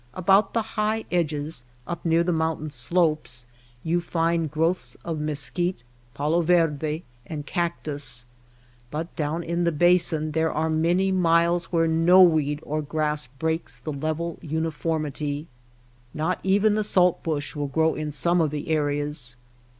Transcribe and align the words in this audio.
About 0.15 0.55
the 0.55 0.63
high 0.63 1.05
edges, 1.11 1.63
up 1.85 2.03
near 2.03 2.23
the 2.23 2.33
mountain 2.33 2.71
slopes, 2.71 3.45
you 3.83 4.01
find 4.01 4.49
growths 4.49 4.97
of 5.05 5.19
mesquite, 5.19 5.83
palo 6.15 6.41
verde, 6.41 7.03
and 7.27 7.45
cactus; 7.45 8.25
but 8.89 9.15
down 9.15 9.43
in 9.43 9.63
the 9.63 9.71
basin 9.71 10.31
there 10.31 10.51
are 10.51 10.71
many 10.71 11.11
miles 11.11 11.65
where 11.65 11.87
no 11.87 12.23
weed 12.23 12.59
or 12.63 12.81
grass 12.81 13.27
breaks 13.27 13.77
the 13.77 13.93
level 13.93 14.39
uni 14.41 14.69
formity. 14.71 15.45
Not 16.15 16.39
even 16.41 16.73
the 16.73 16.83
salt 16.83 17.21
bush 17.21 17.55
will 17.55 17.67
grow 17.67 17.93
in 17.93 18.11
some 18.11 18.41
of 18.41 18.49
the 18.49 18.69
areas. 18.69 19.35